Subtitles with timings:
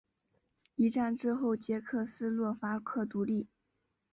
[0.75, 3.47] 一战之后捷克斯洛伐克独立。